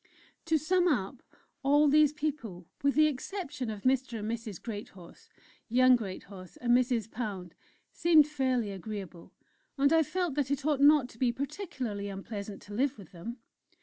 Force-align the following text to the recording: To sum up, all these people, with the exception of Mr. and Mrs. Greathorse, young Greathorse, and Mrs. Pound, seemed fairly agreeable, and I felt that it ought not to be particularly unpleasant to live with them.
To 0.45 0.57
sum 0.57 0.87
up, 0.87 1.21
all 1.61 1.87
these 1.87 2.11
people, 2.11 2.65
with 2.81 2.95
the 2.95 3.05
exception 3.05 3.69
of 3.69 3.83
Mr. 3.83 4.17
and 4.17 4.31
Mrs. 4.31 4.59
Greathorse, 4.59 5.29
young 5.69 5.95
Greathorse, 5.95 6.57
and 6.57 6.75
Mrs. 6.75 7.11
Pound, 7.11 7.53
seemed 7.91 8.25
fairly 8.25 8.71
agreeable, 8.71 9.31
and 9.77 9.93
I 9.93 10.01
felt 10.01 10.33
that 10.33 10.49
it 10.49 10.65
ought 10.65 10.81
not 10.81 11.07
to 11.09 11.19
be 11.19 11.31
particularly 11.31 12.09
unpleasant 12.09 12.63
to 12.63 12.73
live 12.73 12.97
with 12.97 13.11
them. 13.11 13.37